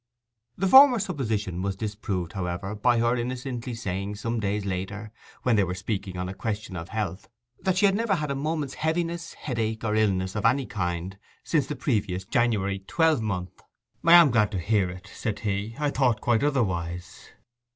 The 0.57 0.67
former 0.67 0.97
supposition 0.97 1.61
was 1.61 1.75
disproved, 1.75 2.33
however, 2.33 2.73
by 2.73 2.97
her 2.97 3.15
innocently 3.15 3.75
saying, 3.75 4.15
some 4.15 4.39
days 4.39 4.65
later, 4.65 5.11
when 5.43 5.55
they 5.57 5.63
were 5.63 5.75
speaking 5.75 6.17
on 6.17 6.27
a 6.27 6.33
question 6.33 6.75
of 6.75 6.89
health, 6.89 7.29
that 7.59 7.77
she 7.77 7.85
had 7.85 7.93
never 7.93 8.15
had 8.15 8.31
a 8.31 8.35
moment's 8.35 8.73
heaviness, 8.73 9.35
headache, 9.35 9.83
or 9.83 9.93
illness 9.93 10.35
of 10.35 10.43
any 10.43 10.65
kind 10.65 11.19
since 11.43 11.67
the 11.67 11.75
previous 11.75 12.25
January 12.25 12.79
twelvemonth. 12.87 13.61
'I 14.03 14.13
am 14.13 14.31
glad 14.31 14.51
to 14.53 14.57
hear 14.59 14.89
it,' 14.89 15.11
said 15.13 15.41
he. 15.41 15.75
'I 15.77 15.91
thought 15.91 16.19
quite 16.19 16.43
otherwise. 16.43 17.29